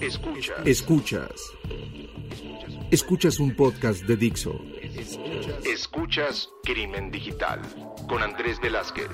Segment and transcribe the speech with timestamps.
[0.00, 0.64] Escuchas.
[0.64, 1.52] Escuchas.
[2.92, 4.60] Escuchas un podcast de Dixo.
[5.64, 7.60] Escuchas Crimen Digital
[8.08, 9.08] con Andrés Velázquez.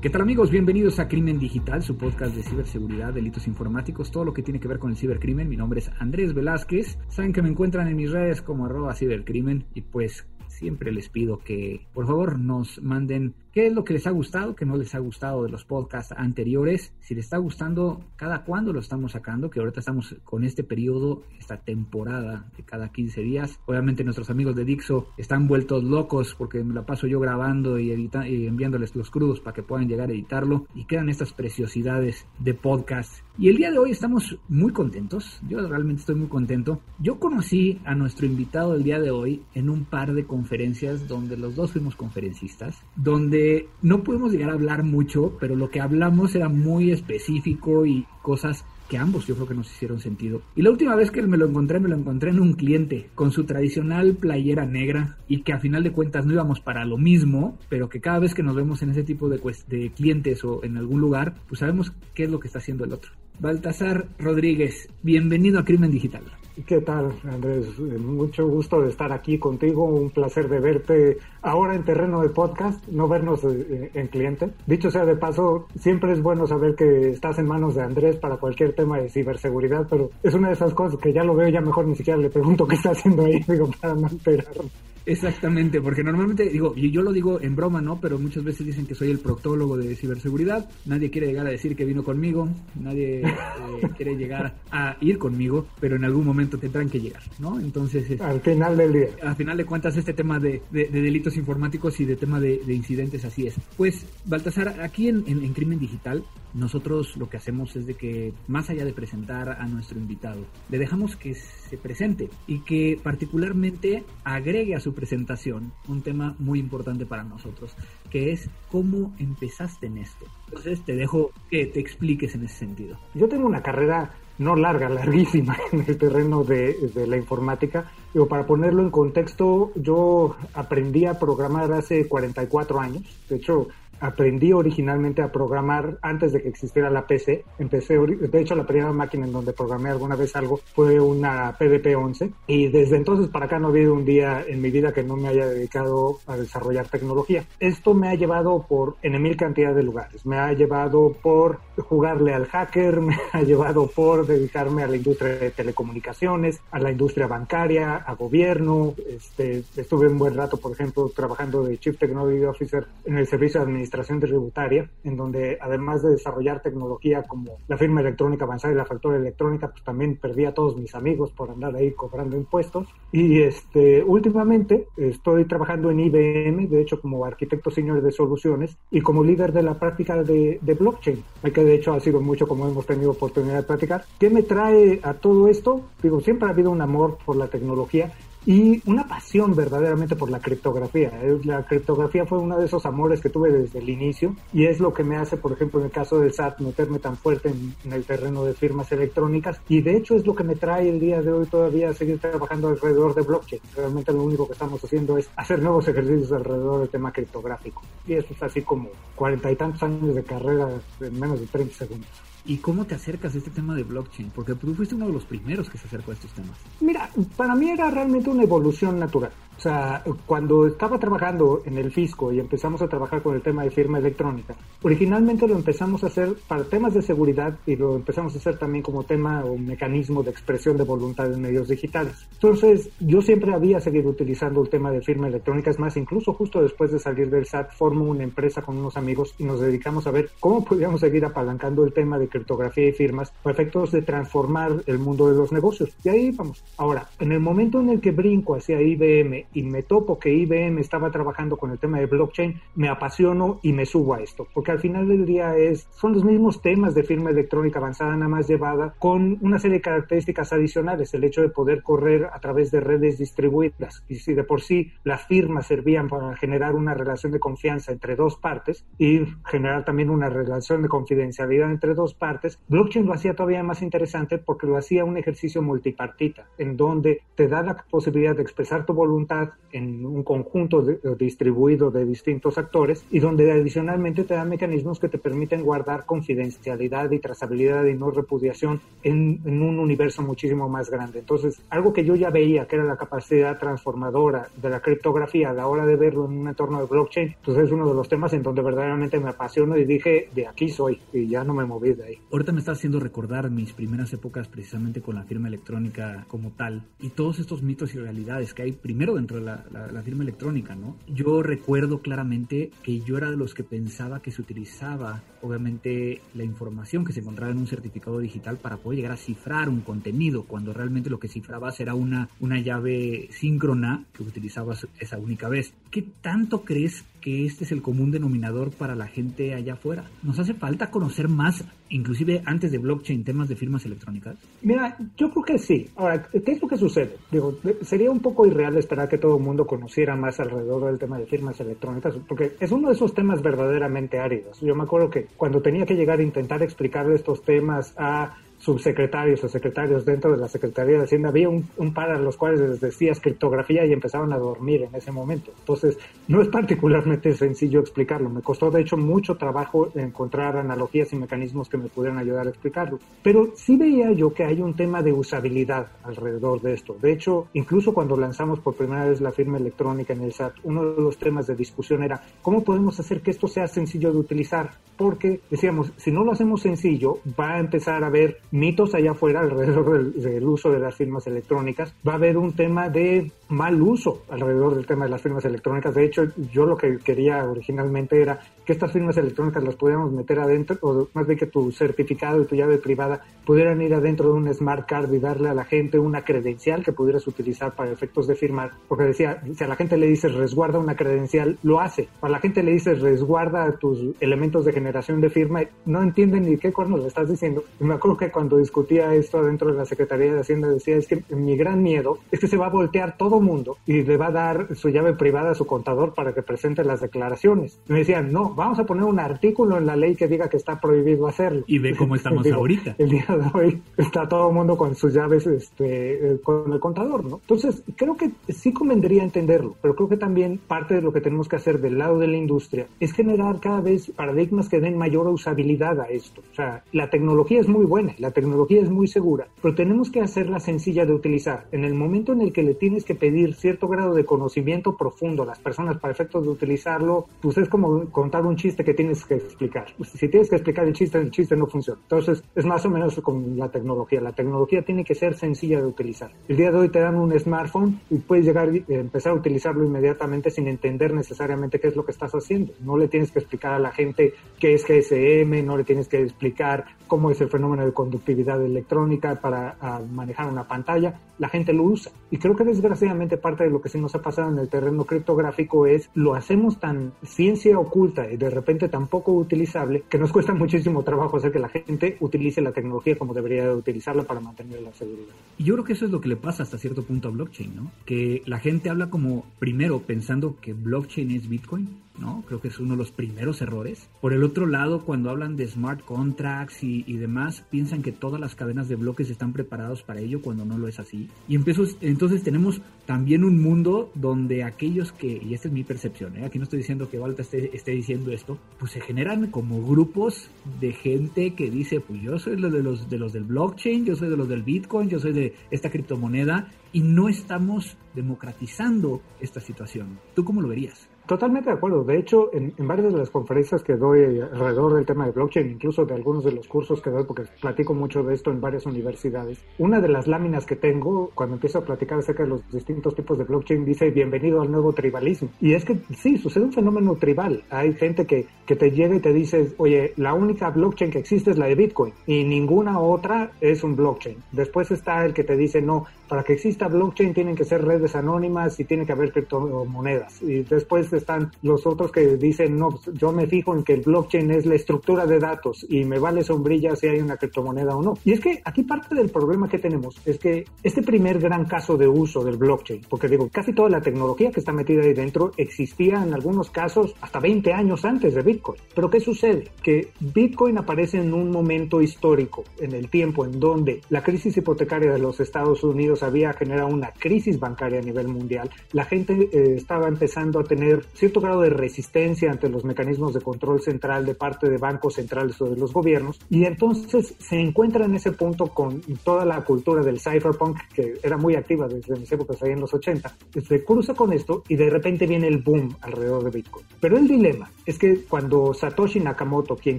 [0.00, 0.50] ¿Qué tal amigos?
[0.50, 4.68] Bienvenidos a Crimen Digital, su podcast de ciberseguridad, delitos informáticos, todo lo que tiene que
[4.68, 5.50] ver con el cibercrimen.
[5.50, 6.96] Mi nombre es Andrés Velázquez.
[7.08, 10.26] Saben que me encuentran en mis redes como arroba cibercrimen y pues
[10.60, 14.54] siempre les pido que por favor nos manden qué es lo que les ha gustado,
[14.54, 18.72] qué no les ha gustado de los podcasts anteriores, si les está gustando, cada cuándo
[18.72, 23.58] lo estamos sacando, que ahorita estamos con este periodo, esta temporada de cada 15 días.
[23.66, 27.90] Obviamente nuestros amigos de Dixo están vueltos locos porque me la paso yo grabando y,
[27.90, 32.54] y enviándoles los crudos para que puedan llegar a editarlo y quedan estas preciosidades de
[32.54, 33.24] podcast.
[33.38, 36.82] Y el día de hoy estamos muy contentos, yo realmente estoy muy contento.
[36.98, 41.38] Yo conocí a nuestro invitado del día de hoy en un par de conferencias donde
[41.38, 43.39] los dos fuimos conferencistas, donde
[43.82, 48.64] no pudimos llegar a hablar mucho, pero lo que hablamos era muy específico y cosas
[48.90, 50.42] que ambos yo creo que nos hicieron sentido.
[50.56, 53.30] Y la última vez que me lo encontré, me lo encontré en un cliente con
[53.30, 57.56] su tradicional playera negra y que a final de cuentas no íbamos para lo mismo,
[57.68, 60.76] pero que cada vez que nos vemos en ese tipo de, de clientes o en
[60.76, 63.12] algún lugar, pues sabemos qué es lo que está haciendo el otro.
[63.38, 66.24] Baltasar Rodríguez, bienvenido a Crimen Digital.
[66.66, 67.66] ¿Qué tal, Andrés?
[67.78, 72.30] Eh, mucho gusto de estar aquí contigo, un placer de verte ahora en terreno de
[72.30, 74.50] podcast, no vernos eh, en cliente.
[74.66, 78.36] Dicho sea de paso, siempre es bueno saber que estás en manos de Andrés para
[78.36, 81.60] cualquier tema de ciberseguridad, pero es una de esas cosas que ya lo veo, ya
[81.60, 84.70] mejor ni siquiera le pregunto qué está haciendo ahí, digo, para no enterarme.
[85.06, 88.00] Exactamente, porque normalmente digo, y yo lo digo en broma, ¿no?
[88.00, 90.68] Pero muchas veces dicen que soy el proctólogo de ciberseguridad.
[90.86, 93.34] Nadie quiere llegar a decir que vino conmigo, nadie eh,
[93.96, 97.58] quiere llegar a ir conmigo, pero en algún momento tendrán que llegar, ¿no?
[97.58, 99.08] Entonces, este, al final del día.
[99.22, 103.46] Al final de cuentas, este tema de, delitos informáticos y de tema de, incidentes, así
[103.46, 103.54] es.
[103.76, 108.70] Pues, Baltasar, aquí en, en Crimen Digital, nosotros lo que hacemos es de que, más
[108.70, 114.74] allá de presentar a nuestro invitado, le dejamos que se presente y que particularmente agregue
[114.74, 117.74] a su presentación un tema muy importante para nosotros,
[118.10, 120.26] que es cómo empezaste en esto.
[120.48, 122.98] Entonces te dejo que te expliques en ese sentido.
[123.14, 126.74] Yo tengo una carrera no larga, larguísima en el terreno de,
[127.06, 127.84] la informática.
[128.12, 133.02] Digo, para ponerlo en contexto, yo aprendí a programar hace 44 años.
[133.28, 133.68] De hecho,
[134.00, 137.44] aprendí originalmente a programar antes de que existiera la PC.
[137.58, 142.32] Empecé, de hecho, la primera máquina en donde programé alguna vvez algo fue una PDP-11
[142.46, 145.16] y desde entonces para acá no ha habido un día en mi vida que no
[145.16, 147.44] me haya dedicado a desarrollar tecnología.
[147.58, 150.24] Esto me ha llevado por en mil cantidad de lugares.
[150.24, 155.36] Me ha llevado por jugarle al hacker, me ha llevado por dedicarme a la industria
[155.36, 158.94] de telecomunicaciones, a la industria bancaria, a gobierno.
[159.06, 163.60] Este, estuve un buen rato, por ejemplo, trabajando de Chief Technology Officer en el servicio
[163.60, 168.76] administrativo administración tributaria, en donde además de desarrollar tecnología como la firma electrónica avanzada y
[168.76, 172.86] la factura electrónica, pues también perdí a todos mis amigos por andar ahí cobrando impuestos.
[173.12, 179.00] Y este, últimamente estoy trabajando en IBM, de hecho como arquitecto senior de soluciones y
[179.00, 181.22] como líder de la práctica de, de blockchain,
[181.52, 184.04] que de hecho ha sido mucho como hemos tenido oportunidad de platicar.
[184.18, 185.82] ¿Qué me trae a todo esto?
[186.02, 188.12] Digo, siempre ha habido un amor por la tecnología
[188.46, 191.08] y una pasión verdaderamente por la criptografía.
[191.22, 194.80] Eh, la criptografía fue uno de esos amores que tuve desde el inicio y es
[194.80, 197.92] lo que me hace, por ejemplo, en el caso del SAT, meterme tan fuerte en,
[197.92, 201.22] el terreno de firmas electrónicas y de hecho es lo que me trae el día
[201.22, 203.62] de hoy todavía a seguir trabajando alrededor de blockchain.
[203.76, 208.14] Realmente lo único que estamos haciendo es hacer nuevos ejercicios alrededor del tema criptográfico y
[208.14, 210.68] eso es así como cuarenta y tantos años de carrera
[211.00, 212.29] en menos de 30 segundos.
[212.46, 214.30] ¿Y cómo te acercas a este tema de blockchain?
[214.30, 216.56] Porque tú fuiste uno de los primeros que se acercó a estos temas.
[216.80, 219.32] Mira, para mí era realmente una evolución natural.
[219.60, 223.62] O sea, cuando estaba trabajando en el fisco y empezamos a trabajar con el tema
[223.62, 228.34] de firma electrónica, originalmente lo empezamos a hacer para temas de seguridad y lo empezamos
[228.34, 232.26] a hacer también como tema o mecanismo de expresión de voluntad en medios digitales.
[232.32, 235.70] Entonces, yo siempre había seguido utilizando el tema de firma electrónica.
[235.70, 239.34] Es más, incluso justo después de salir del SAT, formo una empresa con unos amigos
[239.36, 243.30] y nos dedicamos a ver cómo podíamos seguir apalancando el tema de criptografía y firmas
[243.42, 245.90] para efectos de transformar el mundo de los negocios.
[246.02, 246.64] Y ahí vamos.
[246.78, 250.80] Ahora, en el momento en el que brinco hacia IBM y me topo que IBM
[250.80, 254.72] estaba trabajando con el tema de blockchain, me apasiono y me subo a esto, porque
[254.72, 258.48] al final del día es, son los mismos temas de firma electrónica avanzada, nada más
[258.48, 262.80] llevada con una serie de características adicionales, el hecho de poder correr a través de
[262.80, 264.04] redes distribuidas.
[264.08, 268.16] Y si de por sí las firmas servían para generar una relación de confianza entre
[268.16, 273.34] dos partes y generar también una relación de confidencialidad entre dos partes, blockchain lo hacía
[273.34, 278.36] todavía más interesante porque lo hacía un ejercicio multipartita, en donde te da la posibilidad
[278.36, 279.39] de expresar tu voluntad
[279.72, 280.82] en un conjunto
[281.18, 287.10] distribuido de distintos actores y donde adicionalmente te dan mecanismos que te permiten guardar confidencialidad
[287.10, 291.20] y trazabilidad y no repudiación en, en, un universo muchísimo más grande.
[291.20, 295.52] Entonces, algo que yo ya veía que era la capacidad transformadora de la criptografía a
[295.52, 298.32] la hora de verlo en un entorno de blockchain, pues es uno de los temas
[298.32, 301.94] en donde verdaderamente me apasiono y dije, de aquí soy y ya no me moví
[301.94, 302.18] de ahí.
[302.32, 306.84] Ahorita me está haciendo recordar mis primeras épocas precisamente con la firma electrónica como tal
[306.98, 310.96] y todos estos mitos y realidades que hay primero dentro de la firma electrónica, ¿no?
[311.06, 316.44] Yo recuerdo claramente que yo era de los que pensaba que se utilizaba, obviamente, la
[316.44, 320.44] información que se encontraba en un certificado digital para poder llegar a cifrar un contenido,
[320.44, 325.72] cuando realmente lo que cifrabas era una, una llave síncrona que utilizabas esa única vez.
[325.90, 330.04] ¿Qué tanto crees que este es el común denominador para la gente allá afuera.
[330.22, 334.38] Nos hace falta conocer más, inclusive antes de blockchain, temas de firmas electrónicas.
[334.62, 335.88] Mira, yo creo que sí.
[335.96, 337.16] Ahora, ¿qué es lo que sucede?
[337.30, 341.18] Digo, sería un poco irreal esperar que todo el mundo conociera más alrededor del tema
[341.18, 344.60] de firmas electrónicas, porque es uno de esos temas verdaderamente áridos.
[344.60, 349.42] Yo me acuerdo que cuando tenía que llegar a intentar explicarle estos temas a subsecretarios
[349.42, 351.64] o secretarios dentro de la Secretaría de Hacienda, había un,
[351.94, 355.50] par a los cuales les decías criptografía y empezaban a dormir en ese momento.
[355.58, 355.98] Entonces,
[356.28, 358.28] no es particularmente sencillo explicarlo.
[358.28, 362.50] Me costó, de hecho, mucho trabajo encontrar analogías y mecanismos que me pudieran ayudar a
[362.50, 362.98] explicarlo.
[363.22, 366.96] Pero sí veía yo que hay un tema de usabilidad alrededor de esto.
[367.00, 370.84] De hecho, incluso cuando lanzamos por primera vez la firma electrónica en el SAT, uno
[370.84, 374.70] de los temas de discusión era cómo podemos hacer que esto sea sencillo de utilizar.
[374.98, 379.40] Porque decíamos, si no lo hacemos sencillo, va a empezar a haber mitos allá afuera
[379.40, 381.94] alrededor del, uso de las firmas electrónicas.
[382.06, 385.94] Va a haber un tema de mal uso alrededor del tema de las firmas electrónicas.
[385.94, 390.38] De hecho, yo lo que quería originalmente era que estas firmas electrónicas las pudiéramos meter
[390.40, 394.34] adentro, o más bien que tu certificado y tu llave privada pudieran ir adentro de
[394.34, 398.26] un smart card y darle a la gente una credencial que pudieras utilizar para efectos
[398.26, 398.72] de firmar.
[398.88, 402.08] Porque decía, si a la gente le dices resguarda una credencial, lo hace.
[402.20, 406.56] A la gente le dices resguarda tus elementos de generación de firma, no entienden ni
[406.58, 407.64] qué cuernos le estás diciendo.
[407.80, 411.06] Y me acuerdo que cuando discutía esto dentro de la Secretaría de Hacienda decía, es
[411.06, 414.28] que mi gran miedo es que se va a voltear todo mundo y le va
[414.28, 417.80] a dar su llave privada a su contador para que presente las declaraciones.
[417.88, 420.58] Y me decían, no, vamos a poner un artículo en la ley que diga que
[420.58, 421.64] está prohibido hacerlo.
[421.66, 422.94] Y ve cómo estamos ahorita.
[422.98, 426.78] El día de hoy está todo el mundo con sus llaves este, eh, con el
[426.78, 427.40] contador, ¿no?
[427.40, 431.48] Entonces, creo que sí convendría entenderlo, pero creo que también parte de lo que tenemos
[431.48, 435.26] que hacer del lado de la industria es generar cada vez paradigmas que den mayor
[435.28, 436.42] usabilidad a esto.
[436.52, 440.20] O sea, la tecnología es muy buena, la tecnología es muy segura, pero tenemos que
[440.20, 441.66] hacerla sencilla de utilizar.
[441.72, 445.44] En el momento en el que le tienes que pedir cierto grado de conocimiento profundo
[445.44, 449.24] a las personas para efectos de utilizarlo, pues es como contar un chiste que tienes
[449.24, 449.86] que explicar.
[450.02, 452.00] Si tienes que explicar el chiste, el chiste no funciona.
[452.02, 454.20] Entonces, es más o menos con la tecnología.
[454.20, 456.30] La tecnología tiene que ser sencilla de utilizar.
[456.48, 459.84] El día de hoy te dan un smartphone y puedes llegar y empezar a utilizarlo
[459.84, 462.72] inmediatamente sin entender necesariamente qué es lo que estás haciendo.
[462.80, 466.22] No le tienes que explicar a la gente qué es GSM, no le tienes que
[466.22, 469.76] explicar cómo es el fenómeno de conductividad electrónica para
[470.10, 471.20] manejar una pantalla.
[471.38, 472.12] La gente lo usa.
[472.30, 475.04] Y creo que desgraciadamente parte de lo que se nos ha pasado en el terreno
[475.04, 480.52] criptográfico es lo hacemos tan ciencia oculta de repente tan poco utilizable que nos cuesta
[480.54, 484.82] muchísimo trabajo hacer que la gente utilice la tecnología como debería de utilizarla para mantener
[484.82, 485.34] la seguridad.
[485.58, 487.76] Y yo creo que eso es lo que le pasa hasta cierto punto a blockchain,
[487.76, 487.90] ¿no?
[488.04, 491.88] Que la gente habla como primero pensando que blockchain es Bitcoin
[492.20, 492.44] ¿no?
[492.46, 494.08] Creo que es uno de los primeros errores.
[494.20, 498.54] Por el otro lado, cuando hablan de smart contracts y, demás, piensan que todas las
[498.54, 501.28] cadenas de bloques están preparados para ello cuando no lo es así.
[501.48, 506.44] Y entonces tenemos también un mundo donde aquellos que, y esta es mi percepción, ¿eh?
[506.44, 510.50] aquí no estoy diciendo que Walter esté, esté, diciendo esto, pues se generan como grupos
[510.80, 514.28] de gente que dice, pues yo soy de los, de los del blockchain, yo soy
[514.28, 520.18] de los del Bitcoin, yo soy de esta criptomoneda, y no estamos democratizando esta situación.
[520.34, 521.08] ¿Tú cómo lo verías?
[521.30, 522.02] Totalmente de acuerdo.
[522.02, 526.04] De hecho, en, varias de las conferencias que doy alrededor del tema de blockchain, incluso
[526.04, 529.64] de algunos de los cursos que doy, porque platico mucho de esto en varias universidades,
[529.78, 533.38] una de las láminas que tengo cuando empiezo a platicar acerca de los distintos tipos
[533.38, 535.50] de blockchain dice bienvenido al nuevo tribalismo.
[535.60, 537.62] Y es que sí, sucede un fenómeno tribal.
[537.70, 541.52] Hay gente que, que te llega y te dice, oye, la única blockchain que existe
[541.52, 544.38] es la de Bitcoin y ninguna otra es un blockchain.
[544.50, 548.16] Después está el que te dice, no, para que exista blockchain tienen que ser redes
[548.16, 550.42] anónimas y tiene que haber criptomonedas.
[550.42, 554.00] Y después están los otros que dicen, no, pues, yo me fijo en que el
[554.02, 558.02] blockchain es la estructura de datos y me vale sombrilla si hay una criptomoneda o
[558.02, 558.14] no.
[558.24, 561.96] Y es que aquí parte del problema que tenemos es que este primer gran caso
[561.96, 565.52] de uso del blockchain, porque digo, casi toda la tecnología que está metida ahí dentro
[565.56, 568.80] existía en algunos casos hasta 20 años antes de Bitcoin.
[568.94, 569.68] Pero ¿qué sucede?
[569.82, 575.12] Que Bitcoin aparece en un momento histórico en el tiempo en donde la crisis hipotecaria
[575.12, 578.70] de los Estados Unidos había generado una crisis bancaria a nivel mundial.
[578.92, 583.40] La gente eh, estaba empezando a tener cierto grado de resistencia ante los mecanismos de
[583.40, 588.04] control central de parte de bancos centrales o de los gobiernos y entonces se encuentra
[588.04, 592.30] en ese punto con toda la cultura del cypherpunk que era muy activa desde mis
[592.32, 593.36] épocas ahí en los 80.
[593.66, 596.86] Se cruza con esto y de repente viene el boom alrededor de Bitcoin.
[597.00, 599.98] Pero el dilema es que cuando Satoshi Nakamoto, quien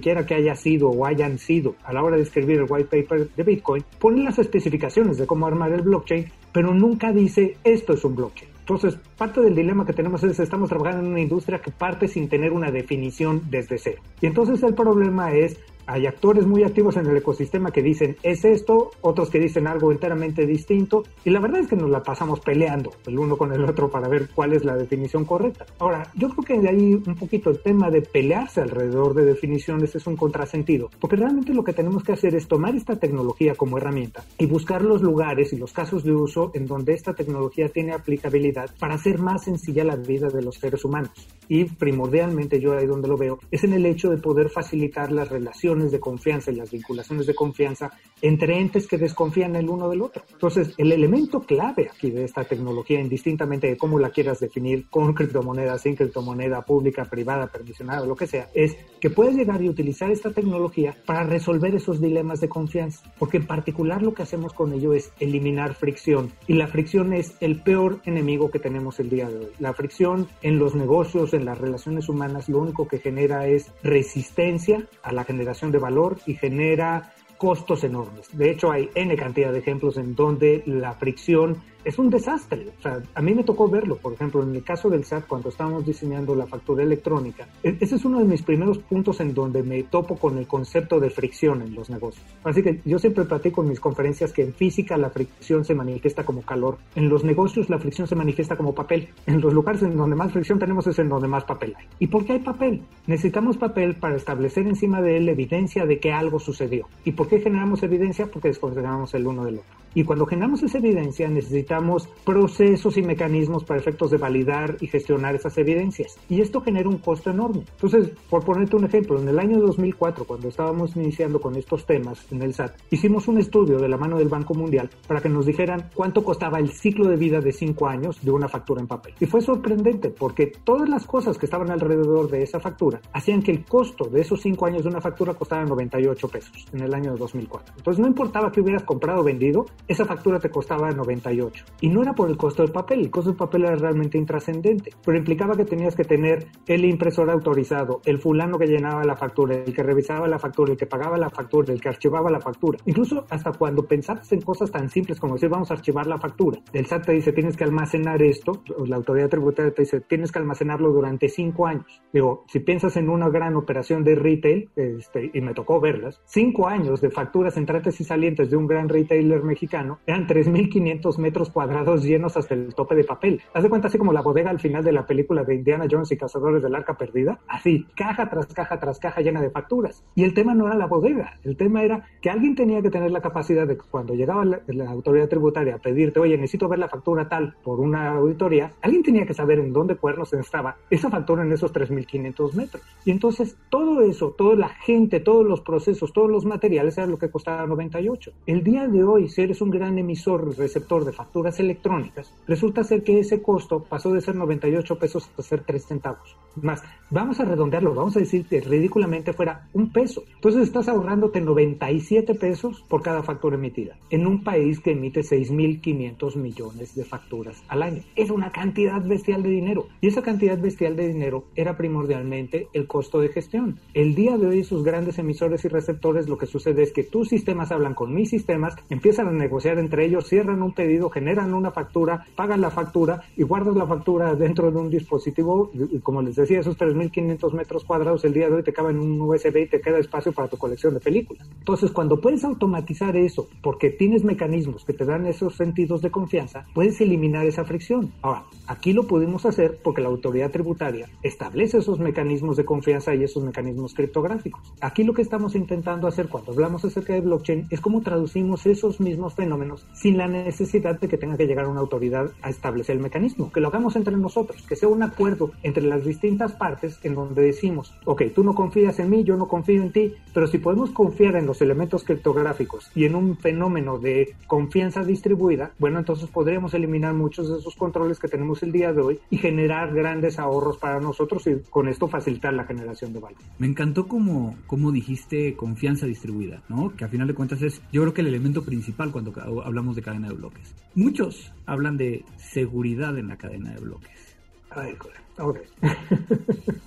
[0.00, 3.30] quiera que haya sido o hayan sido a la hora de escribir el white paper
[3.34, 8.04] de Bitcoin, pone las especificaciones de cómo armar el blockchain, pero nunca dice esto es
[8.04, 8.51] un blockchain.
[8.74, 12.28] Entonces, parte del dilema que tenemos es estamos trabajando en una industria que parte sin
[12.28, 14.02] tener una definición desde cero.
[14.20, 18.44] Y entonces el problema es hay actores muy activos en el ecosistema que dicen es
[18.44, 22.40] esto, otros que dicen algo enteramente distinto y la verdad es que nos la pasamos
[22.40, 25.66] peleando el uno con el otro para ver cuál es la definición correcta.
[25.78, 29.94] Ahora, yo creo que de ahí un poquito el tema de pelearse alrededor de definiciones
[29.94, 33.78] es un contrasentido, porque realmente lo que tenemos que hacer es tomar esta tecnología como
[33.78, 37.92] herramienta y buscar los lugares y los casos de uso en donde esta tecnología tiene
[37.92, 41.12] aplicabilidad para hacer más sencilla la vida de los seres humanos.
[41.48, 45.28] Y primordialmente yo ahí donde lo veo es en el hecho de poder facilitar las
[45.28, 50.02] relaciones de confianza y las vinculaciones de confianza entre entes que desconfían el uno del
[50.02, 50.22] otro.
[50.30, 55.12] Entonces, el elemento clave aquí de esta tecnología, indistintamente de cómo la quieras definir, con
[55.14, 60.10] criptomoneda, sin criptomoneda, pública, privada, permisionada, lo que sea, es que puedes llegar y utilizar
[60.10, 63.12] esta tecnología para resolver esos dilemas de confianza.
[63.18, 66.32] Porque en particular lo que hacemos con ello es eliminar fricción.
[66.46, 69.50] Y la fricción es el peor enemigo que tenemos el día de hoy.
[69.58, 74.86] La fricción en los negocios, en las relaciones humanas, lo único que genera es resistencia
[75.02, 77.12] a la generación de valor y genera
[77.42, 78.28] costos enormes.
[78.38, 82.68] De hecho, hay N cantidad de ejemplos en donde la fricción es un desastre.
[82.78, 85.48] O sea, a mí me tocó verlo, por ejemplo, en el caso del SAT, cuando
[85.48, 87.48] estábamos diseñando la factura electrónica.
[87.62, 91.00] E, ese es uno de mis primeros puntos en donde me topo con el concepto
[91.00, 92.24] de fricción en los negocios.
[92.44, 96.24] Así que yo siempre platico en mis conferencias que en física la fricción se manifiesta
[96.24, 96.78] como calor.
[96.94, 99.08] En los negocios la fricción se manifiesta como papel.
[99.26, 101.86] En los lugares en donde más fricción tenemos es en donde más papel hay.
[101.98, 102.82] ¿Y por qué hay papel?
[103.06, 106.88] Necesitamos papel para establecer encima de él evidencia de que algo sucedió.
[107.04, 108.26] ¿Y por qué generamos evidencia?
[108.26, 109.81] Porque desconsideramos el uno del otro.
[109.94, 115.34] Y cuando generamos esa evidencia necesitamos procesos y mecanismos para efectos de validar y gestionar
[115.34, 116.16] esas evidencias.
[116.28, 117.64] Y esto genera un costo enorme.
[117.72, 122.26] Entonces, por ponerte un ejemplo, en el año 2004, cuando estábamos iniciando con estos temas
[122.32, 125.46] en el SAT, hicimos un estudio de la mano del Banco Mundial para que nos
[125.46, 129.14] dijeran cuánto costaba el ciclo de vida de cinco años de una factura en papel.
[129.20, 133.50] Y fue sorprendente porque todas las cosas que estaban alrededor de esa factura hacían que
[133.50, 137.16] el costo de esos cinco años de una factura costara 98 pesos en el año
[137.16, 137.74] 2004.
[137.76, 141.64] Entonces, no importaba que hubieras comprado o vendido, esa factura te costaba 98.
[141.80, 144.90] Y no era por el costo del papel, el costo del papel era realmente intrascendente,
[145.04, 149.56] pero implicaba que tenías que tener el impresor autorizado, el fulano que llenaba la factura,
[149.56, 152.78] el que revisaba la factura, el que pagaba la factura, el que archivaba la factura.
[152.86, 156.60] Incluso hasta cuando pensabas en cosas tan simples como decir vamos a archivar la factura,
[156.72, 160.38] el SAT te dice tienes que almacenar esto, la autoridad tributaria te dice tienes que
[160.38, 162.02] almacenarlo durante cinco años.
[162.12, 166.68] Digo, si piensas en una gran operación de retail, este, y me tocó verlas, cinco
[166.68, 172.04] años de facturas entrantes y salientes de un gran retailer mexicano, eran 3.500 metros cuadrados
[172.04, 173.40] llenos hasta el tope de papel.
[173.54, 176.12] Haz de cuenta así como la bodega al final de la película de Indiana Jones
[176.12, 177.40] y Cazadores del Arca Perdida.
[177.48, 180.04] Así, caja tras caja tras caja llena de facturas.
[180.14, 183.10] Y el tema no era la bodega, el tema era que alguien tenía que tener
[183.10, 186.88] la capacidad de que cuando llegaba la, autoridad tributaria a pedirte, oye, necesito ver la
[186.88, 191.42] factura tal por una auditoría, alguien tenía que saber en dónde cuernos estaba esa factura
[191.42, 192.82] en esos 3.500 metros.
[193.04, 197.18] Y entonces todo eso, toda la gente, todos los procesos, todos los materiales era lo
[197.18, 198.32] que costaba 98.
[198.46, 203.02] El día de hoy, si eres un gran emisor receptor de facturas electrónicas, resulta ser
[203.02, 206.36] que ese costo pasó de ser 98 pesos a ser 3 centavos.
[206.60, 210.22] Más, vamos a redondearlo, vamos a decir que ridículamente fuera un peso.
[210.34, 216.36] Entonces estás ahorrándote 97 pesos por cada factura emitida en un país que emite 6.500
[216.36, 218.02] millones de facturas al año.
[218.16, 219.86] Es una cantidad bestial de dinero.
[220.00, 223.80] Y esa cantidad bestial de dinero era primordialmente el costo de gestión.
[223.94, 227.28] El día de hoy esos grandes emisores y receptores lo que sucede es que tus
[227.28, 231.70] sistemas hablan con mis sistemas, empiezan a negociar entre ellos, cierran un pedido, generan una
[231.70, 235.70] factura, pagan la factura y guardas la factura dentro de un dispositivo.
[235.74, 239.02] Y como les decía, esos 3.500 metros cuadrados el día de hoy te caben en
[239.02, 241.48] un USB y te queda espacio para tu colección de películas.
[241.58, 246.66] Entonces, cuando puedes automatizar eso, porque tienes mecanismos que te dan esos sentidos de confianza,
[246.74, 248.12] puedes eliminar esa fricción.
[248.22, 253.24] Ahora, aquí lo pudimos hacer porque la autoridad tributaria establece esos mecanismos de confianza y
[253.24, 254.60] esos mecanismos criptográficos.
[254.80, 259.00] Aquí lo que estamos intentando hacer cuando hablamos acerca de blockchain es cómo traducimos esos
[259.00, 263.02] mismos fenómenos sin la necesidad de que tenga que llegar una autoridad a establecer el
[263.02, 267.16] mecanismo, que lo hagamos entre nosotros, que sea un acuerdo entre las distintas partes en
[267.16, 270.58] donde decimos, ok, tú no confías en mí, yo no confío en ti, pero si
[270.58, 276.28] podemos confiar en los elementos criptográficos y en un fenómeno de confianza distribuida, bueno, entonces
[276.30, 280.38] podríamos eliminar muchos de esos controles que tenemos el día de hoy y generar grandes
[280.38, 283.38] ahorros para nosotros y con esto facilitar la generación de valor.
[283.58, 286.94] Me encantó como, como dijiste confianza distribuida, ¿no?
[286.96, 289.21] Que a final de cuentas es, yo creo que el elemento principal cuando
[289.64, 290.74] hablamos de cadena de bloques.
[290.94, 294.36] Muchos hablan de seguridad en la cadena de bloques.
[294.70, 294.94] Ay,
[295.38, 295.62] okay.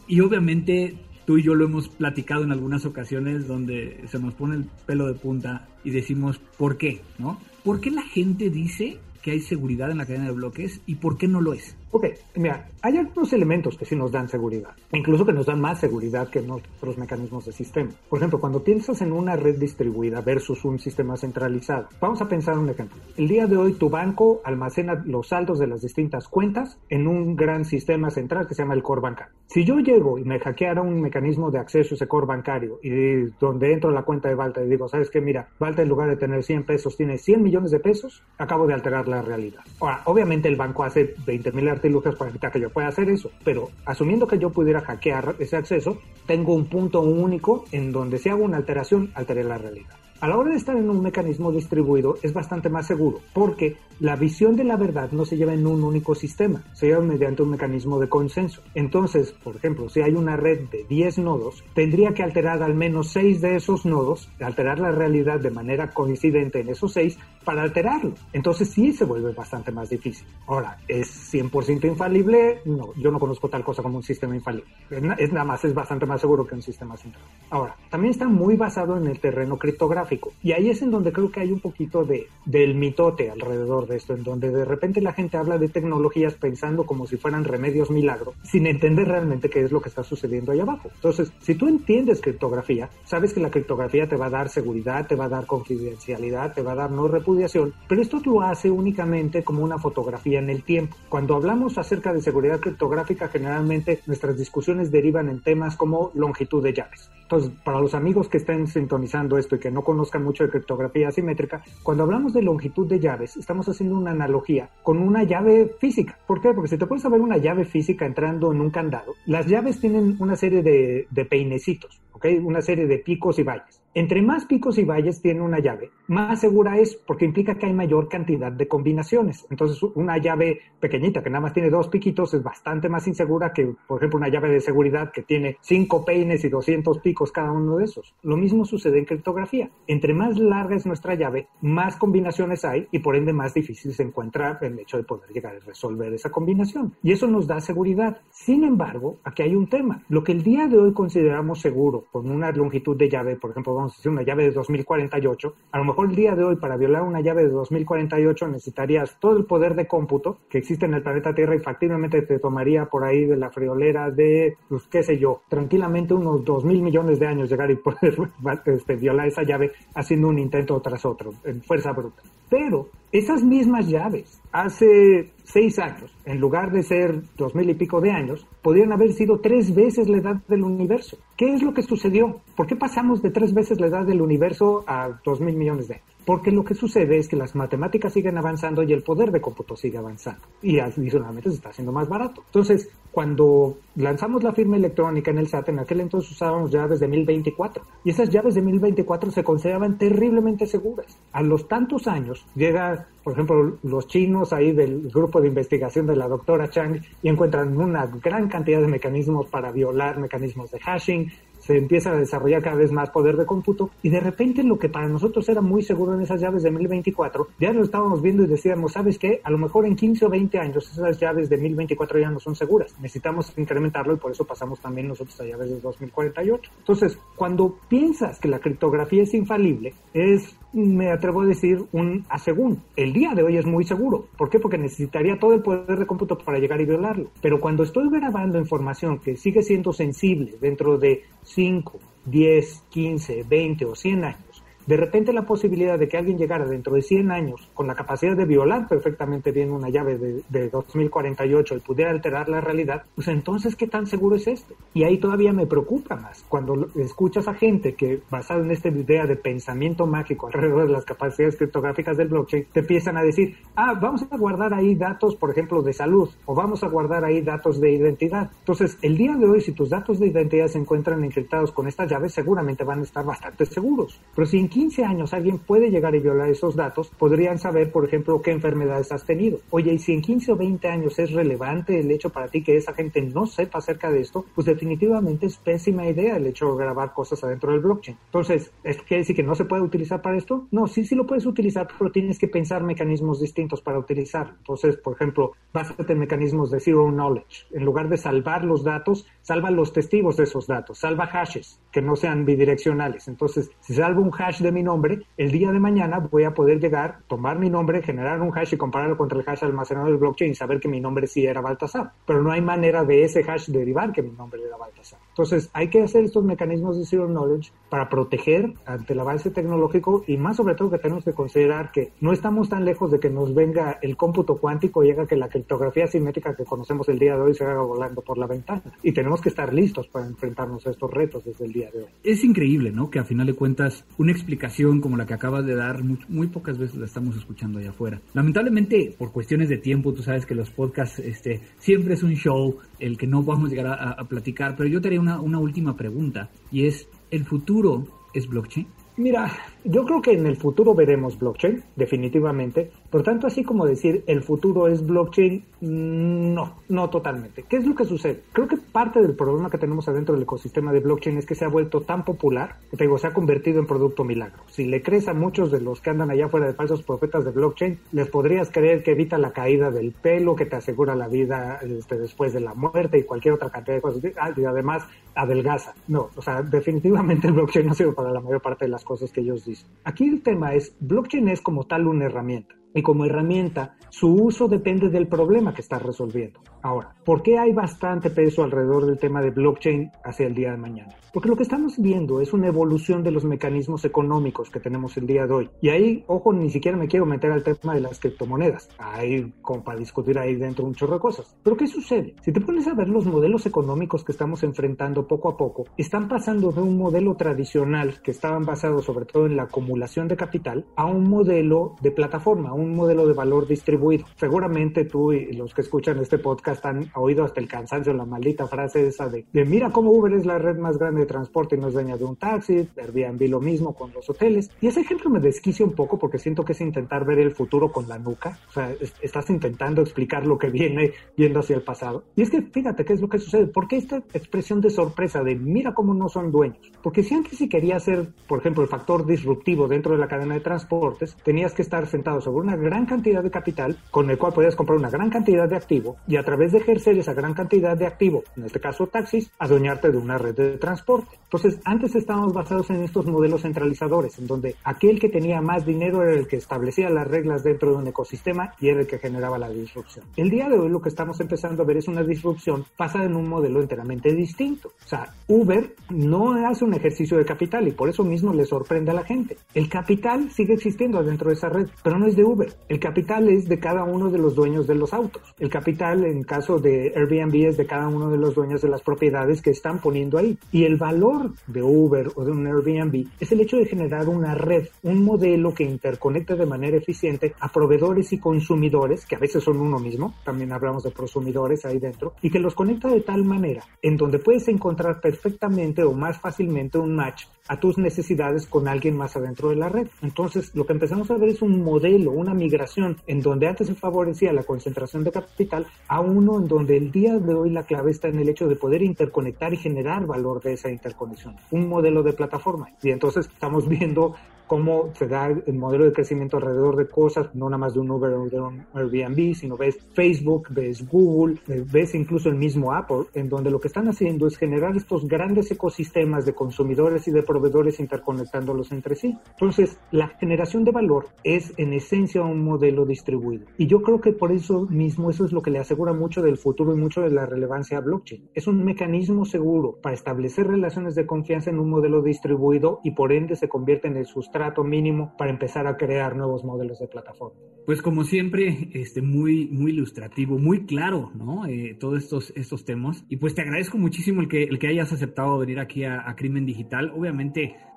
[0.07, 4.55] y obviamente tú y yo lo hemos platicado en algunas ocasiones donde se nos pone
[4.55, 7.01] el pelo de punta y decimos, ¿por qué?
[7.17, 7.39] ¿No?
[7.63, 11.17] ¿Por qué la gente dice que hay seguridad en la cadena de bloques y por
[11.17, 11.75] qué no lo es?
[11.91, 15.79] Ok, mira, hay algunos elementos que sí nos dan seguridad, incluso que nos dan más
[15.79, 17.91] seguridad que en otros mecanismos de sistema.
[18.09, 22.57] Por ejemplo, cuando piensas en una red distribuida versus un sistema centralizado, vamos a pensar
[22.57, 22.97] un ejemplo.
[23.17, 27.35] El día de hoy tu banco almacena los saldos de las distintas cuentas en un
[27.35, 29.33] gran sistema central que se llama el core bancario.
[29.47, 33.29] Si yo llego y me hackeara un mecanismo de acceso a ese core bancario y
[33.39, 35.21] donde entro a la cuenta de Valta y digo, ¿sabes qué?
[35.21, 38.73] Mira, Valta en lugar de tener 100 pesos tiene 100 millones de pesos, acabo de
[38.73, 39.61] alterar la realidad.
[39.79, 43.31] Ahora, obviamente el banco hace 20 mil artilugios para evitar que yo pueda hacer eso,
[43.43, 48.29] pero asumiendo que yo pudiera hackear ese acceso, tengo un punto único en donde si
[48.29, 49.95] hago una alteración, alteré la realidad.
[50.21, 54.15] A la hora de estar en un mecanismo distribuido es bastante más seguro, porque la
[54.15, 57.51] visión de la verdad no se lleva en un único sistema, se lleva mediante un
[57.51, 58.61] mecanismo de consenso.
[58.73, 63.09] Entonces, por ejemplo, si hay una red de 10 nodos, tendría que alterar al menos
[63.11, 68.13] 6 de esos nodos, alterar la realidad de manera coincidente en esos 6 para alterarlo.
[68.33, 70.27] Entonces sí se vuelve bastante más difícil.
[70.47, 72.61] Ahora, ¿es 100% infalible?
[72.65, 74.69] No, yo no conozco tal cosa como un sistema infalible.
[75.17, 77.23] Es nada más, es bastante más seguro que un sistema central.
[77.49, 81.31] Ahora, también está muy basado en el terreno criptográfico y ahí es en donde creo
[81.31, 85.13] que hay un poquito de, del mitote alrededor de esto, en donde de repente la
[85.13, 89.71] gente habla de tecnologías pensando como si fueran remedios milagro, sin entender realmente qué es
[89.71, 90.89] lo que está sucediendo ahí abajo.
[90.93, 95.15] Entonces, si tú entiendes criptografía, sabes que la criptografía te va a dar seguridad, te
[95.15, 99.43] va a dar confidencialidad, te va a dar no repudiación, pero esto lo hace únicamente
[99.43, 100.95] como una fotografía en el tiempo.
[101.09, 106.73] Cuando hablamos acerca de seguridad criptográfica, generalmente nuestras discusiones derivan en temas como longitud de
[106.73, 107.09] llaves.
[107.21, 111.07] Entonces, para los amigos que estén sintonizando esto y que no conozcan mucho de criptografía
[111.07, 116.17] asimétrica, cuando hablamos de longitud de llaves, estamos haciendo una analogía con una llave física.
[116.27, 116.53] ¿Por qué?
[116.53, 120.15] Porque si te puedes ver una llave física entrando en un candado, las llaves tienen
[120.19, 122.25] una serie de, de peinecitos, ¿ok?
[122.43, 123.81] Una serie de picos y valles.
[123.97, 127.73] Entre más picos y valles tiene una llave, más segura es porque implica que hay
[127.73, 129.47] mayor cantidad de combinaciones.
[129.49, 133.73] Entonces, una llave pequeñita que nada más tiene dos piquitos es bastante más insegura que,
[133.87, 137.77] por ejemplo, una llave de seguridad que tiene cinco peines y 200 picos cada uno
[137.77, 138.13] de esos.
[138.21, 139.69] Lo mismo sucede en criptografía.
[139.87, 144.03] Entre más larga es nuestra llave, más combinaciones hay y por ende más difícil se
[144.03, 146.93] encuentra el hecho de poder llegar a resolver esa combinación.
[147.01, 148.17] Y eso nos da seguridad.
[148.29, 150.03] Sin embargo, aquí hay un tema.
[150.09, 153.75] Lo que el día de hoy consideramos seguro con una longitud de llave, por ejemplo,
[154.05, 157.43] una llave de 2048, a lo mejor el día de hoy para violar una llave
[157.43, 161.59] de 2048 necesitarías todo el poder de cómputo que existe en el planeta Tierra y
[161.59, 166.43] factiblemente te tomaría por ahí de la friolera de, pues qué sé yo, tranquilamente unos
[166.43, 168.15] 2 mil millones de años llegar y poder
[168.65, 172.21] este, violar esa llave haciendo un intento tras otro, en fuerza bruta.
[172.49, 177.99] Pero esas mismas llaves, hace seis años, en lugar de ser dos mil y pico
[177.99, 181.17] de años, podrían haber sido tres veces la edad del universo.
[181.35, 182.41] ¿Qué es lo que sucedió?
[182.55, 185.95] ¿Por qué pasamos de tres veces la edad del universo a dos mil millones de
[185.95, 186.15] años?
[186.25, 189.75] Porque lo que sucede es que las matemáticas siguen avanzando y el poder de cómputo
[189.75, 190.41] sigue avanzando.
[190.61, 192.41] Y adicionalmente se está haciendo más barato.
[192.47, 197.07] Entonces, cuando lanzamos la firma electrónica en el SAT, en aquel entonces usábamos llaves de
[197.07, 197.83] 1024.
[198.03, 201.19] Y esas llaves de 1024 se consideraban terriblemente seguras.
[201.31, 206.15] A los tantos años llega, por ejemplo, los chinos ahí del grupo de investigación de
[206.15, 211.31] la doctora Chang y encuentran una gran cantidad de mecanismos para violar mecanismos de hashing,
[211.65, 214.89] se empieza a desarrollar cada vez más poder de cómputo y de repente lo que
[214.89, 218.47] para nosotros era muy seguro en esas llaves de 1024, ya lo estábamos viendo y
[218.47, 219.41] decíamos, ¿sabes qué?
[219.43, 222.55] A lo mejor en 15 o 20 años esas llaves de 1024 ya no son
[222.55, 222.95] seguras.
[222.99, 226.71] Necesitamos incrementarlo y por eso pasamos también nosotros a llaves de 2048.
[226.79, 232.81] Entonces, cuando piensas que la criptografía es infalible, es me atrevo a decir un asegún.
[232.97, 234.27] El día de hoy es muy seguro.
[234.37, 234.59] ¿Por qué?
[234.59, 237.29] Porque necesitaría todo el poder de cómputo para llegar y violarlo.
[237.41, 241.23] Pero cuando estoy grabando información que sigue siendo sensible dentro de
[241.55, 244.54] 5, 10, 15, 20 o 100 años,
[244.85, 248.35] de repente la posibilidad de que alguien llegara dentro de 100 años con la capacidad
[248.35, 253.27] de violar perfectamente bien una llave de, de 2048 y pudiera alterar la realidad, pues
[253.27, 254.75] entonces, ¿qué tan seguro es esto?
[254.93, 256.43] Y ahí todavía me preocupa más.
[256.47, 261.05] Cuando escuchas a gente que, basado en esta idea de pensamiento mágico alrededor de las
[261.05, 265.51] capacidades criptográficas del blockchain, te empiezan a decir, ah, vamos a guardar ahí datos, por
[265.51, 268.51] ejemplo, de salud, o vamos a guardar ahí datos de identidad.
[268.59, 272.09] Entonces, el día de hoy, si tus datos de identidad se encuentran encriptados con estas
[272.09, 274.19] llaves, seguramente van a estar bastante seguros.
[274.35, 278.41] Pero si 15 años alguien puede llegar y violar esos datos, podrían saber, por ejemplo,
[278.41, 279.59] qué enfermedades has tenido.
[279.69, 282.75] Oye, y si en 15 o 20 años es relevante el hecho para ti que
[282.75, 286.83] esa gente no sepa acerca de esto, pues definitivamente es pésima idea el hecho de
[286.83, 288.17] grabar cosas adentro del blockchain.
[288.25, 290.67] Entonces, ¿es que decir que no se puede utilizar para esto?
[290.71, 294.55] No, sí, sí lo puedes utilizar, pero tienes que pensar mecanismos distintos para utilizar.
[294.57, 297.65] Entonces, por ejemplo, básate en mecanismos de zero knowledge.
[297.71, 302.01] En lugar de salvar los datos, salva los testigos de esos datos, salva hashes que
[302.01, 303.29] no sean bidireccionales.
[303.29, 306.79] Entonces, si salvo un hash de mi nombre, el día de mañana voy a poder
[306.79, 310.51] llegar, tomar mi nombre, generar un hash y compararlo contra el hash almacenado del blockchain
[310.51, 312.11] y saber que mi nombre sí era Baltasar.
[312.25, 315.19] Pero no hay manera de ese hash derivar que mi nombre era Baltasar.
[315.29, 320.23] Entonces, hay que hacer estos mecanismos de zero knowledge para proteger ante el avance tecnológico
[320.27, 323.29] y más sobre todo que tenemos que considerar que no estamos tan lejos de que
[323.29, 327.35] nos venga el cómputo cuántico y haga que la criptografía simétrica que conocemos el día
[327.35, 328.81] de hoy se haga volando por la ventana.
[329.03, 332.09] Y tenemos que estar listos para enfrentarnos a estos retos desde el día de hoy.
[332.23, 333.09] Es increíble, ¿no?
[333.09, 334.54] Que a final de cuentas una explicación
[335.01, 338.21] como la que acabas de dar muy, pocas veces la estamos escuchando allá afuera.
[338.33, 342.77] Lamentablemente, por cuestiones de tiempo, tú sabes que los podcasts este, siempre es un show
[342.99, 345.59] el que no vamos a llegar a, a platicar, pero yo te haría una, una
[345.59, 348.87] última pregunta y es, ¿el futuro es blockchain?
[349.17, 349.49] Mira,
[349.85, 352.91] yo creo que en el futuro veremos blockchain, definitivamente.
[353.15, 357.63] Por tanto, así como decir el futuro es blockchain, no, no totalmente.
[357.63, 358.43] ¿Qué es lo que sucede?
[358.51, 361.63] Creo que parte del problema que tenemos adentro del ecosistema de blockchain es que se
[361.63, 364.63] ha vuelto tan popular que te digo, se ha convertido en producto milagro.
[364.67, 367.51] Si le crees a muchos de los que andan allá fuera de falsos profetas de
[367.51, 371.79] blockchain, les podrías creer que evita la caída del pelo, que te asegura la vida
[371.83, 374.21] este, después de la muerte y cualquier otra cantidad de cosas.
[374.37, 375.93] Ah, y además adelgaza.
[376.09, 379.31] No, o sea, definitivamente el blockchain no sirve para la mayor parte de las cosas
[379.31, 379.87] que ellos dicen.
[380.03, 384.67] Aquí el tema es, blockchain es como tal una herramienta y como herramienta su uso
[384.69, 386.61] depende del problema que estás resolviendo.
[386.81, 390.77] Ahora, ¿por qué hay bastante peso alrededor del tema de blockchain hacia el día de
[390.77, 391.13] mañana?
[391.33, 395.27] Porque lo que estamos viendo es una evolución de los mecanismos económicos que tenemos el
[395.27, 395.69] día de hoy.
[395.81, 398.87] Y ahí, ojo, ni siquiera me quiero meter al tema de las criptomonedas.
[398.97, 401.57] Hay como para discutir ahí dentro un chorro de cosas.
[401.61, 402.35] Pero ¿qué sucede?
[402.41, 406.29] Si te pones a ver los modelos económicos que estamos enfrentando poco a poco, están
[406.29, 410.85] pasando de un modelo tradicional que estaban basados sobre todo en la acumulación de capital
[410.95, 414.25] a un modelo de plataforma, un modelo de valor distribuido.
[414.35, 418.67] Seguramente tú y los que escuchan este podcast han oído hasta el cansancio la maldita
[418.67, 421.79] frase esa de, de mira cómo Uber es la red más grande de transporte y
[421.79, 424.69] no es dueña de un taxi, Airbnb lo mismo con los hoteles.
[424.81, 427.91] Y ese ejemplo me desquicia un poco porque siento que es intentar ver el futuro
[427.91, 428.59] con la nuca.
[428.69, 432.23] O sea, estás intentando explicar lo que viene yendo hacia el pasado.
[432.35, 433.67] Y es que fíjate qué es lo que sucede.
[433.67, 436.91] ¿Por qué esta expresión de sorpresa de mira cómo no son dueños?
[437.01, 440.55] Porque si antes si querías ser, por ejemplo, el factor disruptivo dentro de la cadena
[440.55, 444.53] de transportes, tenías que estar sentado sobre una gran cantidad de capital con el cual
[444.53, 447.97] podías comprar una gran cantidad de activo y a través de ejercer esa gran cantidad
[447.97, 451.37] de activo, en este caso taxis, adueñarte de una red de transporte.
[451.43, 456.21] Entonces, antes estábamos basados en estos modelos centralizadores, en donde aquel que tenía más dinero
[456.21, 459.57] era el que establecía las reglas dentro de un ecosistema y era el que generaba
[459.57, 460.25] la disrupción.
[460.35, 463.35] El día de hoy lo que estamos empezando a ver es una disrupción basada en
[463.35, 464.89] un modelo enteramente distinto.
[464.89, 469.11] O sea, Uber no hace un ejercicio de capital y por eso mismo le sorprende
[469.11, 469.57] a la gente.
[469.73, 472.64] El capital sigue existiendo dentro de esa red, pero no es de Uber.
[472.89, 475.41] El capital es de cada uno de los dueños de los autos.
[475.59, 479.01] El capital, en caso de Airbnb, es de cada uno de los dueños de las
[479.01, 480.57] propiedades que están poniendo ahí.
[480.71, 484.55] Y el valor de Uber o de un Airbnb es el hecho de generar una
[484.55, 489.63] red, un modelo que interconecte de manera eficiente a proveedores y consumidores, que a veces
[489.63, 493.43] son uno mismo, también hablamos de prosumidores ahí dentro, y que los conecta de tal
[493.43, 498.87] manera en donde puedes encontrar perfectamente o más fácilmente un match a tus necesidades con
[498.87, 500.07] alguien más adentro de la red.
[500.21, 503.95] Entonces, lo que empezamos a ver es un modelo, una migración en donde antes se
[503.95, 508.11] favorecía la concentración de capital a uno en donde el día de hoy la clave
[508.11, 511.55] está en el hecho de poder interconectar y generar valor de esa interconexión.
[511.71, 512.89] Un modelo de plataforma.
[513.01, 514.35] Y entonces estamos viendo
[514.67, 518.09] cómo se da el modelo de crecimiento alrededor de cosas, no nada más de un
[518.09, 523.25] Uber o de un Airbnb, sino ves Facebook, ves Google, ves incluso el mismo Apple,
[523.33, 527.43] en donde lo que están haciendo es generar estos grandes ecosistemas de consumidores y de
[527.55, 529.37] proveedores interconectándolos entre sí.
[529.51, 533.65] Entonces, la generación de valor es en esencia un modelo distribuido.
[533.77, 536.57] Y yo creo que por eso mismo eso es lo que le asegura mucho del
[536.57, 538.49] futuro y mucho de la relevancia a blockchain.
[538.53, 543.31] Es un mecanismo seguro para establecer relaciones de confianza en un modelo distribuido y por
[543.31, 547.57] ende se convierte en el sustrato mínimo para empezar a crear nuevos modelos de plataforma.
[547.85, 551.67] Pues como siempre, este, muy, muy ilustrativo, muy claro, ¿no?
[551.67, 553.23] Eh, todos estos, estos temas.
[553.29, 556.35] Y pues te agradezco muchísimo el que, el que hayas aceptado venir aquí a, a
[556.35, 557.13] Crimen Digital.
[557.15, 557.44] Obviamente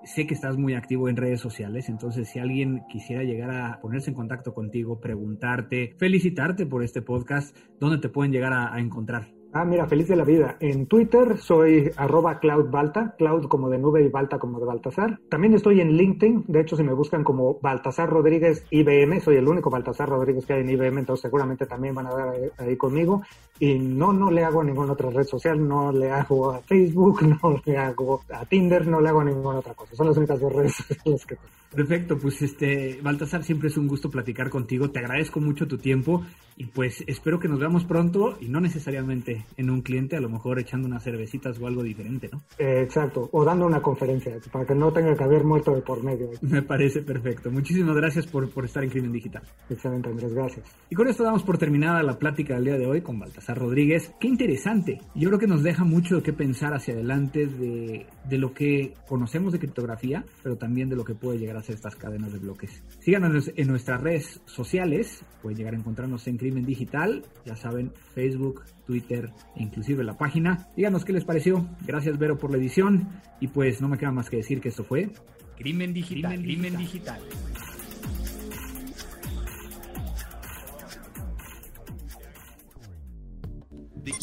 [0.04, 4.10] sé que estás muy activo en redes sociales, entonces si alguien quisiera llegar a ponerse
[4.10, 9.37] en contacto contigo, preguntarte, felicitarte por este podcast, ¿dónde te pueden llegar a, encontrar?
[9.52, 10.56] Ah, mira, feliz de la vida.
[10.60, 15.18] En Twitter soy arroba Cloud Balta, Cloud como de nube y Balta como de Baltasar.
[15.30, 19.48] También estoy en LinkedIn, de hecho si me buscan como Baltasar Rodríguez IBM, soy el
[19.48, 23.22] único Baltasar Rodríguez que hay en IBM, entonces seguramente también van a dar ahí, conmigo.
[23.58, 27.22] Y no, no le hago a ninguna otra red social, no le hago a Facebook,
[27.42, 29.96] no le hago a Tinder, no le hago a ninguna otra cosa.
[29.96, 31.48] Son las únicas dos redes sociales que tengo.
[31.74, 34.90] Perfecto, pues este, Baltasar, siempre es un gusto platicar contigo.
[34.90, 36.22] Te agradezco mucho tu tiempo
[36.56, 40.28] y pues espero que nos veamos pronto y no necesariamente en un cliente, a lo
[40.28, 42.42] mejor echando unas cervecitas o algo diferente, ¿no?
[42.58, 46.02] Eh, exacto, o dando una conferencia para que no tenga que haber muerto de por
[46.02, 46.30] medio.
[46.42, 47.50] Me parece perfecto.
[47.50, 49.42] Muchísimas gracias por, por estar en Crimen Digital.
[49.68, 50.66] Excelente, Andrés, gracias.
[50.90, 54.12] Y con esto damos por terminada la plática del día de hoy con Baltasar Rodríguez.
[54.20, 55.00] Qué interesante.
[55.14, 58.94] Yo creo que nos deja mucho de qué pensar hacia adelante de, de lo que
[59.08, 62.38] conocemos de criptografía, pero también de lo que puede llegar a ser estas cadenas de
[62.38, 62.82] bloques.
[63.00, 68.62] Síganos en nuestras redes sociales, pueden llegar a encontrarnos en Crimen Digital, ya saben, Facebook,
[68.86, 70.68] Twitter e inclusive la página.
[70.76, 71.66] Díganos qué les pareció.
[71.86, 73.08] Gracias Vero por la edición
[73.40, 75.10] y pues no me queda más que decir que esto fue
[75.56, 76.40] Crimen Digital.
[76.40, 77.20] Crimen Digital.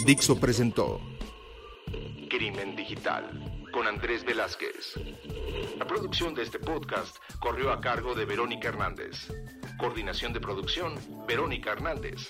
[0.05, 0.99] Dixo presentó
[2.29, 4.95] Crimen Digital con Andrés Velázquez.
[5.77, 9.27] La producción de este podcast corrió a cargo de Verónica Hernández.
[9.77, 10.95] Coordinación de producción,
[11.27, 12.29] Verónica Hernández.